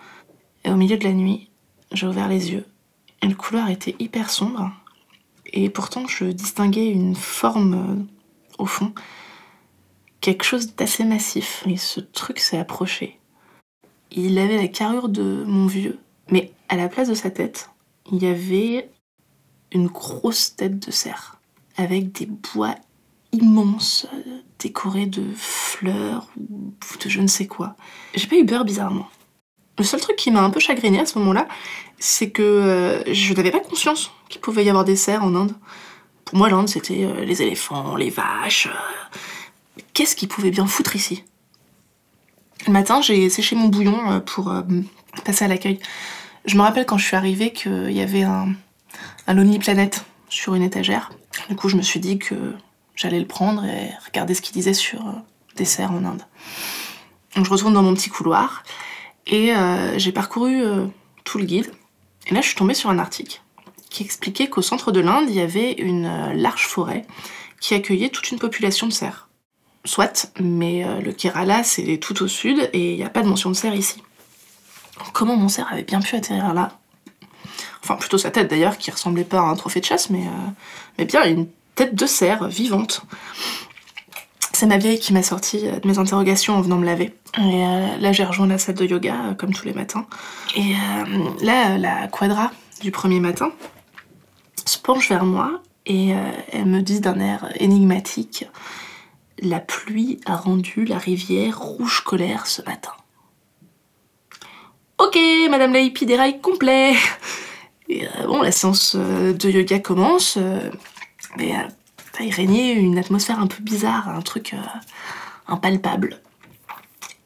Et 0.64 0.70
au 0.70 0.76
milieu 0.76 0.98
de 0.98 1.04
la 1.04 1.14
nuit, 1.14 1.50
j'ai 1.92 2.08
ouvert 2.08 2.28
les 2.28 2.52
yeux. 2.52 2.66
Et 3.22 3.28
le 3.28 3.36
couloir 3.36 3.70
était 3.70 3.96
hyper 4.00 4.30
sombre. 4.30 4.72
Et 5.46 5.70
pourtant, 5.70 6.08
je 6.08 6.26
distinguais 6.26 6.88
une 6.88 7.16
forme 7.16 7.74
euh, 7.74 8.04
au 8.58 8.66
fond. 8.66 8.94
Quelque 10.22 10.44
chose 10.44 10.76
d'assez 10.76 11.04
massif. 11.04 11.64
Et 11.68 11.78
ce 11.78 12.00
truc 12.00 12.40
s'est 12.40 12.58
approché. 12.58 13.20
Il 14.12 14.38
avait 14.40 14.58
la 14.58 14.68
carrure 14.68 15.10
de 15.10 15.44
mon 15.46 15.68
vieux. 15.68 16.00
Mais 16.30 16.52
à 16.70 16.76
la 16.76 16.90
place 16.90 17.10
de 17.10 17.14
sa 17.14 17.30
tête, 17.30 17.70
il 18.12 18.24
y 18.24 18.28
avait 18.28 18.90
une 19.72 19.88
grosse 19.88 20.56
tête 20.56 20.80
de 20.80 20.92
cerf. 20.92 21.40
Avec 21.78 22.12
des 22.12 22.26
bois 22.26 22.76
immenses, 23.32 24.08
euh, 24.14 24.42
décorés 24.60 25.08
de 25.08 25.26
fleurs 25.36 26.30
ou 26.38 26.74
de 27.04 27.10
je 27.10 27.20
ne 27.20 27.28
sais 27.28 27.48
quoi. 27.48 27.76
J'ai 28.14 28.28
pas 28.28 28.38
eu 28.38 28.46
peur 28.46 28.64
bizarrement. 28.64 29.10
Le 29.78 29.84
seul 29.84 30.00
truc 30.00 30.16
qui 30.16 30.30
m'a 30.32 30.42
un 30.42 30.50
peu 30.50 30.60
chagriné 30.60 31.00
à 31.00 31.06
ce 31.06 31.18
moment-là, 31.20 31.48
c'est 31.98 32.30
que 32.30 32.44
euh, 32.44 33.14
je 33.14 33.34
n'avais 33.34 33.52
pas 33.52 33.60
conscience 33.60 34.12
qu'il 34.30 34.40
pouvait 34.42 34.64
y 34.64 34.70
avoir 34.70 34.86
des 34.86 34.96
cerfs 34.96 35.24
en 35.24 35.34
Inde. 35.36 35.54
Pour 36.26 36.38
moi, 36.38 36.50
l'Inde, 36.50 36.70
c'était 36.70 37.06
euh, 37.06 37.26
les 37.26 37.42
éléphants, 37.42 37.96
les 37.96 38.10
vaches. 38.10 38.68
euh. 38.68 39.80
Qu'est-ce 39.94 40.16
qu'ils 40.16 40.28
pouvaient 40.28 40.52
bien 40.52 40.68
foutre 40.68 40.96
ici? 40.96 41.24
Le 42.68 42.72
matin, 42.72 43.02
j'ai 43.02 43.30
séché 43.30 43.56
mon 43.56 43.68
bouillon 43.68 44.22
pour 44.22 44.54
passer 45.26 45.46
à 45.46 45.48
l'accueil. 45.48 45.80
Je 46.46 46.56
me 46.56 46.62
rappelle 46.62 46.86
quand 46.86 46.98
je 46.98 47.06
suis 47.06 47.18
arrivée 47.18 47.52
qu'il 47.52 47.92
y 47.92 48.02
avait 48.02 48.24
un, 48.24 48.54
un 49.28 49.34
Lonely 49.34 49.60
Planet 49.60 50.06
sur 50.30 50.56
une 50.56 50.64
étagère. 50.64 51.12
Du 51.50 51.56
coup, 51.56 51.68
je 51.68 51.76
me 51.76 51.82
suis 51.82 52.00
dit 52.00 52.20
que 52.20 52.36
j'allais 52.96 53.20
le 53.20 53.28
prendre 53.28 53.66
et 53.66 53.92
regarder 54.06 54.34
ce 54.34 54.42
qu'il 54.42 54.54
disait 54.54 54.74
sur 54.74 55.04
des 55.56 55.66
cerfs 55.66 55.92
en 55.92 56.06
Inde. 56.06 56.24
Donc 57.36 57.46
je 57.46 57.50
retourne 57.50 57.74
dans 57.74 57.84
mon 57.84 57.94
petit 57.94 58.10
couloir 58.10 58.64
et 59.28 59.56
euh, 59.56 59.98
j'ai 59.98 60.12
parcouru 60.12 60.64
euh, 60.64 60.86
tout 61.24 61.38
le 61.38 61.46
guide. 61.46 61.72
Et 62.28 62.34
là, 62.34 62.42
je 62.42 62.48
suis 62.48 62.56
tombée 62.56 62.74
sur 62.74 62.90
un 62.90 63.00
article 63.00 63.42
qui 63.90 64.04
expliquait 64.04 64.48
qu'au 64.48 64.62
centre 64.62 64.92
de 64.92 65.00
l'Inde, 65.00 65.26
il 65.30 65.36
y 65.36 65.42
avait 65.42 65.74
une 65.74 66.06
euh, 66.06 66.34
large 66.34 66.66
forêt 66.66 67.06
qui 67.60 67.74
accueillait 67.74 68.10
toute 68.10 68.32
une 68.32 68.40
population 68.40 68.88
de 68.88 68.92
cerfs. 68.92 69.30
Soit, 69.86 70.32
mais 70.40 70.86
le 71.02 71.12
Kerala, 71.12 71.64
c'est 71.64 71.98
tout 71.98 72.24
au 72.24 72.28
sud 72.30 72.70
et 72.72 72.92
il 72.92 72.96
n'y 72.96 73.04
a 73.04 73.10
pas 73.10 73.22
de 73.22 73.28
mention 73.28 73.50
de 73.50 73.56
cerf 73.56 73.76
ici. 73.76 74.02
Comment 75.12 75.36
mon 75.36 75.50
cerf 75.50 75.68
avait 75.72 75.84
bien 75.84 76.00
pu 76.00 76.16
atterrir 76.16 76.54
là? 76.54 76.80
Enfin, 77.84 77.96
plutôt 77.96 78.18
sa 78.18 78.32
tête 78.32 78.50
d'ailleurs, 78.50 78.78
qui 78.78 78.92
ressemblait 78.92 79.26
pas 79.26 79.40
à 79.40 79.44
un 79.44 79.56
trophée 79.56 79.82
de 79.82 79.86
chasse, 79.86 80.10
mais, 80.10 80.24
mais 80.98 81.04
bien 81.04 81.26
une 81.26 81.48
tête 81.76 81.96
de 81.96 82.06
cerf 82.06 82.48
vivante. 82.48 83.02
C'est 84.64 84.70
ma 84.70 84.78
vieille 84.78 84.98
qui 84.98 85.12
m'a 85.12 85.24
sorti 85.24 85.68
euh, 85.68 85.78
de 85.78 85.86
mes 85.90 86.00
interrogations 86.00 86.56
en 86.56 86.62
venant 86.62 86.78
me 86.78 86.86
laver. 86.86 87.14
Et 87.38 87.42
euh, 87.42 87.98
là, 88.00 88.14
j'ai 88.14 88.24
rejoint 88.24 88.48
la 88.48 88.58
salle 88.58 88.76
de 88.76 88.86
yoga, 88.86 89.14
euh, 89.14 89.34
comme 89.34 89.54
tous 89.54 89.66
les 89.66 89.74
matins. 89.74 90.06
Et 90.56 90.76
là, 91.42 91.78
la 91.78 92.08
quadra 92.08 92.50
du 92.80 92.90
premier 92.90 93.20
matin 93.20 93.52
se 94.66 94.80
penche 94.80 95.10
vers 95.10 95.26
moi 95.26 95.62
et 95.86 96.12
elle 96.54 96.66
me 96.66 96.80
dit 96.80 97.02
d'un 97.02 97.20
air 97.20 97.52
énigmatique 97.56 98.46
La 99.40 99.60
pluie 99.60 100.22
a 100.26 100.38
rendu 100.38 100.86
la 100.86 100.98
rivière 100.98 101.60
rouge 101.60 102.00
colère 102.06 102.48
ce 102.48 102.62
matin. 102.62 102.94
Ok, 104.98 105.20
Madame 105.50 105.74
la 105.74 105.80
hippie 105.80 106.06
déraille 106.06 106.40
complet. 106.40 106.94
Et 107.90 108.08
bon, 108.28 108.42
la 108.42 108.54
séance 108.54 108.96
de 108.96 109.50
yoga 109.50 109.80
commence, 109.80 110.38
il 112.20 112.34
régnait 112.34 112.74
une 112.74 112.98
atmosphère 112.98 113.40
un 113.40 113.48
peu 113.48 113.62
bizarre, 113.62 114.10
un 114.10 114.22
truc 114.22 114.54
euh, 114.54 114.58
impalpable. 115.48 116.22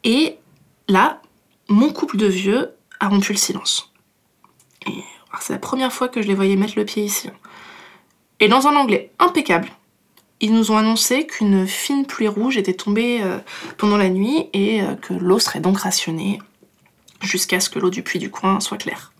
Et 0.03 0.37
là, 0.87 1.21
mon 1.67 1.91
couple 1.91 2.17
de 2.17 2.27
vieux 2.27 2.71
a 2.99 3.09
rompu 3.09 3.33
le 3.33 3.37
silence. 3.37 3.91
C'est 5.39 5.53
la 5.53 5.59
première 5.59 5.93
fois 5.93 6.07
que 6.07 6.21
je 6.21 6.27
les 6.27 6.33
voyais 6.33 6.55
mettre 6.55 6.73
le 6.77 6.85
pied 6.85 7.03
ici. 7.03 7.29
Et 8.39 8.47
dans 8.47 8.67
un 8.67 8.75
anglais 8.75 9.11
impeccable, 9.19 9.69
ils 10.39 10.53
nous 10.53 10.71
ont 10.71 10.77
annoncé 10.77 11.25
qu'une 11.27 11.67
fine 11.67 12.05
pluie 12.05 12.27
rouge 12.27 12.57
était 12.57 12.73
tombée 12.73 13.21
euh, 13.21 13.39
pendant 13.77 13.97
la 13.97 14.09
nuit 14.09 14.49
et 14.53 14.81
euh, 14.81 14.95
que 14.95 15.13
l'eau 15.13 15.39
serait 15.39 15.59
donc 15.59 15.79
rationnée 15.79 16.39
jusqu'à 17.21 17.59
ce 17.59 17.69
que 17.69 17.79
l'eau 17.79 17.89
du 17.89 18.03
puits 18.03 18.19
du 18.19 18.29
coin 18.29 18.59
soit 18.59 18.77
claire. 18.77 19.13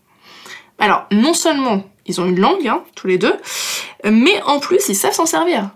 Alors, 0.78 1.06
non 1.10 1.34
seulement 1.34 1.84
ils 2.06 2.20
ont 2.20 2.26
une 2.26 2.40
langue, 2.40 2.66
hein, 2.66 2.84
tous 2.94 3.06
les 3.06 3.18
deux, 3.18 3.34
mais 4.04 4.42
en 4.42 4.60
plus 4.60 4.88
ils 4.88 4.94
savent 4.94 5.12
s'en 5.12 5.26
servir. 5.26 5.70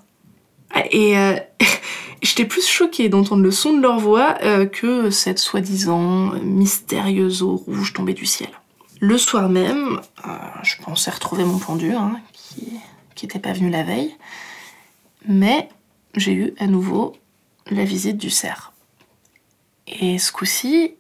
Et 0.91 1.19
euh, 1.19 1.37
j'étais 2.23 2.45
plus 2.45 2.67
choquée 2.67 3.09
d'entendre 3.09 3.43
le 3.43 3.51
son 3.51 3.73
de 3.75 3.81
leur 3.83 3.99
voix 3.99 4.37
euh, 4.43 4.67
que 4.67 5.11
cette 5.11 5.39
soi-disant 5.39 6.33
mystérieuse 6.43 7.43
eau 7.43 7.57
rouge 7.57 7.93
tombée 7.93 8.15
du 8.15 8.27
ciel. 8.27 8.51
Le 9.01 9.19
soir 9.19 9.49
même, 9.49 10.01
euh, 10.27 10.31
je 10.63 10.77
pensais 10.83 11.11
retrouver 11.11 11.45
mon 11.45 11.59
pendu, 11.59 11.93
hein, 11.93 12.21
qui 12.33 12.79
qui 13.15 13.27
était 13.27 13.39
pas 13.39 13.53
venu 13.53 13.71
la 13.71 13.83
veille, 13.83 14.17
mais 15.29 15.69
j'ai 16.17 16.33
eu 16.33 16.55
à 16.59 16.67
nouveau 16.67 17.15
la 17.71 17.85
visite 17.85 18.17
du 18.17 18.31
cerf. 18.31 18.73
Et 19.87 20.19
ce 20.19 20.33
coup-ci, 20.33 20.95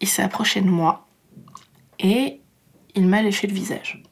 il 0.00 0.08
s'est 0.08 0.22
approché 0.22 0.60
de 0.60 0.68
moi 0.68 1.06
et 1.98 2.40
il 2.94 3.06
m'a 3.06 3.22
léché 3.22 3.46
le 3.46 3.54
visage. 3.54 4.02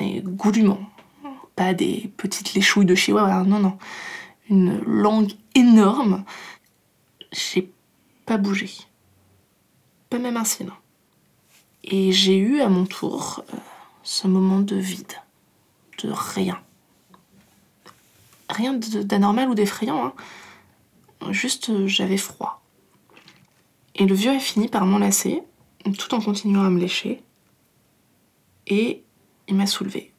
Et 0.00 0.20
goulûment. 0.20 0.80
Des 1.72 2.10
petites 2.16 2.54
léchouilles 2.54 2.86
de 2.86 2.94
chihuahua, 2.94 3.44
non, 3.44 3.60
non. 3.60 3.78
Une 4.50 4.78
langue 4.80 5.32
énorme. 5.54 6.24
J'ai 7.32 7.70
pas 8.26 8.36
bougé. 8.36 8.70
Pas 10.10 10.18
même 10.18 10.36
un 10.36 10.44
cil. 10.44 10.70
Et 11.84 12.12
j'ai 12.12 12.36
eu 12.36 12.60
à 12.60 12.68
mon 12.68 12.84
tour 12.84 13.44
euh, 13.52 13.56
ce 14.02 14.28
moment 14.28 14.60
de 14.60 14.76
vide, 14.76 15.14
de 16.02 16.10
rien. 16.12 16.60
Rien 18.48 18.74
d'anormal 18.74 19.48
ou 19.48 19.54
d'effrayant, 19.54 20.06
hein. 20.06 20.12
Juste 21.30 21.70
euh, 21.70 21.86
j'avais 21.86 22.16
froid. 22.16 22.62
Et 23.94 24.06
le 24.06 24.14
vieux 24.14 24.32
a 24.32 24.38
fini 24.38 24.68
par 24.68 24.86
m'enlacer, 24.86 25.42
tout 25.98 26.14
en 26.14 26.20
continuant 26.20 26.64
à 26.64 26.70
me 26.70 26.80
lécher. 26.80 27.22
Et 28.66 29.02
il 29.48 29.56
m'a 29.56 29.66
soulevée. 29.66 30.12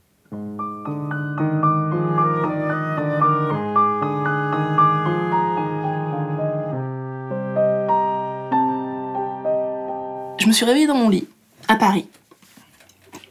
Je 10.43 10.49
me 10.49 10.51
suis 10.51 10.65
réveillée 10.65 10.87
dans 10.87 10.97
mon 10.97 11.07
lit, 11.07 11.25
à 11.69 11.77
Paris. 11.77 12.05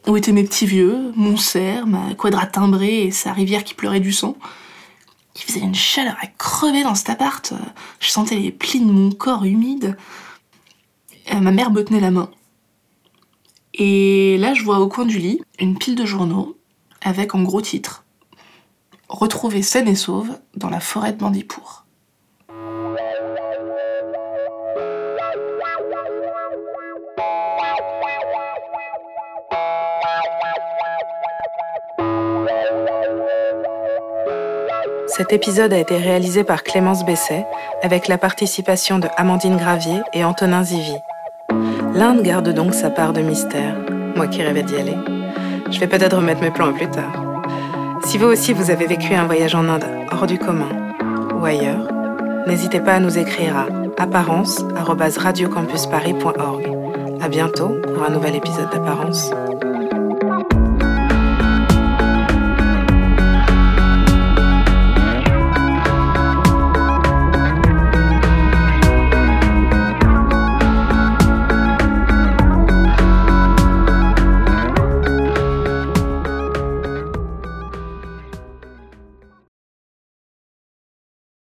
Où 0.07 0.17
étaient 0.17 0.33
mes 0.33 0.45
petits 0.45 0.65
vieux, 0.65 1.13
mon 1.15 1.37
cerf, 1.37 1.87
ma 1.87 2.15
quadra 2.15 2.47
timbrée 2.47 3.03
et 3.03 3.11
sa 3.11 3.35
rivière 3.35 3.65
qui 3.65 3.75
pleurait 3.75 4.01
du 4.01 4.15
sang. 4.15 4.35
Il 5.37 5.43
faisait 5.43 5.61
une 5.61 5.75
chaleur 5.75 6.17
à 6.23 6.27
crever 6.27 6.83
dans 6.85 6.95
cet 6.95 7.11
appart. 7.11 7.53
Je 8.01 8.09
sentais 8.09 8.37
les 8.37 8.51
plis 8.51 8.81
de 8.81 8.91
mon 8.91 9.11
corps 9.11 9.45
humides. 9.45 9.95
Euh, 11.35 11.41
Ma 11.41 11.51
mère 11.51 11.71
me 11.71 11.85
tenait 11.85 12.01
la 12.01 12.11
main. 12.11 12.31
Et 13.75 14.39
là, 14.39 14.55
je 14.55 14.63
vois 14.63 14.81
au 14.81 14.89
coin 14.89 15.05
du 15.05 15.19
lit 15.19 15.43
une 15.59 15.77
pile 15.77 15.97
de 15.97 16.07
journaux 16.07 16.57
avec 17.03 17.35
en 17.35 17.43
gros 17.43 17.61
titre 17.61 18.07
Retrouver 19.11 19.61
saine 19.61 19.87
et 19.87 19.97
sauve 19.97 20.31
dans 20.57 20.71
la 20.71 20.81
forêt 20.81 21.13
de 21.13 21.19
Bandipour. 21.19 21.82
Cet 35.17 35.33
épisode 35.35 35.75
a 35.75 35.79
été 35.79 35.99
réalisé 35.99 36.43
par 36.43 36.63
Clémence 36.63 37.05
Besset 37.05 37.45
avec 37.83 38.09
la 38.09 38.17
participation 38.17 38.99
de 38.99 39.09
Amandine 39.19 39.59
Gravier 39.59 40.01
et 40.15 40.25
Antonin 40.25 40.65
Zivi. 40.65 40.97
L'Inde 41.95 42.23
garde 42.23 42.49
donc 42.49 42.73
sa 42.73 42.89
part 42.89 43.13
de 43.13 43.21
mystère, 43.21 43.77
moi 44.17 44.27
qui 44.27 44.43
rêvais 44.43 44.63
d'y 44.63 44.77
aller. 44.77 44.97
Je 45.71 45.79
vais 45.81 45.87
peut-être 45.87 46.17
remettre 46.17 46.41
mes 46.41 46.51
plans 46.51 46.73
plus 46.73 46.89
tard. 46.89 47.13
Si 48.07 48.17
vous 48.17 48.25
aussi 48.25 48.55
vous 48.55 48.71
avez 48.71 48.87
vécu 48.87 49.13
un 49.13 49.27
voyage 49.27 49.55
en 49.55 49.69
Inde 49.69 49.85
hors 50.11 50.27
du 50.27 50.39
commun 50.39 50.95
ou 51.39 51.45
ailleurs, 51.45 51.93
n'hésitez 52.47 52.81
pas 52.81 52.95
à 52.95 53.01
nous 53.01 53.19
écrire 53.19 53.55
à 53.55 53.67
apparence@radiocampusparis.org. 54.03 56.73
À 57.21 57.29
bientôt 57.29 57.77
pour 57.95 58.03
un 58.03 58.11
nouvel 58.11 58.37
épisode 58.37 58.71
d'Apparence. 58.71 59.31